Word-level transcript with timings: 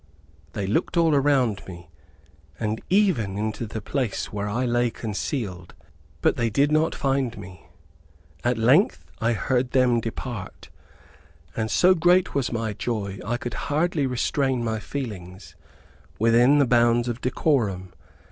They 0.53 0.65
looked 0.65 0.97
all 0.97 1.13
around 1.13 1.61
me, 1.67 1.91
and 2.59 2.81
even 2.89 3.37
into 3.37 3.67
the 3.67 3.83
place 3.83 4.33
where 4.33 4.49
I 4.49 4.65
lay 4.65 4.89
concealed, 4.89 5.75
but 6.23 6.37
they 6.37 6.49
did 6.49 6.71
not 6.71 6.95
find 6.95 7.37
me. 7.37 7.69
At 8.43 8.57
length 8.57 9.05
I 9.19 9.33
heard 9.33 9.73
them 9.73 9.99
depart, 9.99 10.71
and 11.55 11.69
so 11.69 11.93
great 11.93 12.33
was 12.33 12.51
my 12.51 12.73
joy, 12.73 13.19
I 13.23 13.37
could 13.37 13.53
hardly 13.69 14.07
restrain 14.07 14.63
my 14.63 14.79
feelings 14.79 15.55
within 16.17 16.57
the 16.57 16.65
bounds 16.65 17.07
of 17.07 17.21
decorum. 17.21 17.93